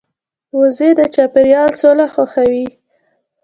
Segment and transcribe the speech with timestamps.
[0.57, 2.65] وزې د چاپېریال سوله خوښوي